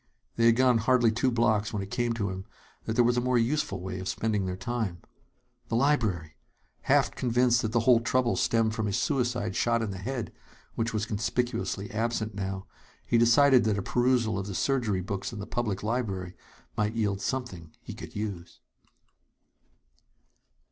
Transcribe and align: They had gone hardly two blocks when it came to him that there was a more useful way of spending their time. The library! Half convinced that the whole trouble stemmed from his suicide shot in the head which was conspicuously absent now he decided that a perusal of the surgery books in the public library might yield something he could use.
They 0.35 0.47
had 0.47 0.55
gone 0.55 0.79
hardly 0.79 1.11
two 1.11 1.29
blocks 1.29 1.71
when 1.71 1.83
it 1.83 1.91
came 1.91 2.13
to 2.13 2.31
him 2.31 2.45
that 2.85 2.93
there 2.95 3.03
was 3.05 3.17
a 3.17 3.21
more 3.21 3.37
useful 3.37 3.79
way 3.79 3.99
of 3.99 4.07
spending 4.07 4.47
their 4.47 4.57
time. 4.57 4.97
The 5.67 5.75
library! 5.75 6.37
Half 6.89 7.11
convinced 7.11 7.61
that 7.61 7.71
the 7.71 7.81
whole 7.81 7.99
trouble 7.99 8.35
stemmed 8.35 8.73
from 8.73 8.87
his 8.87 8.97
suicide 8.97 9.55
shot 9.55 9.83
in 9.83 9.91
the 9.91 9.99
head 9.99 10.33
which 10.73 10.91
was 10.91 11.05
conspicuously 11.05 11.91
absent 11.91 12.33
now 12.33 12.65
he 13.05 13.19
decided 13.19 13.63
that 13.65 13.77
a 13.77 13.83
perusal 13.83 14.39
of 14.39 14.47
the 14.47 14.55
surgery 14.55 15.01
books 15.01 15.31
in 15.31 15.37
the 15.37 15.45
public 15.45 15.83
library 15.83 16.33
might 16.75 16.95
yield 16.95 17.21
something 17.21 17.71
he 17.83 17.93
could 17.93 18.15
use. 18.15 18.59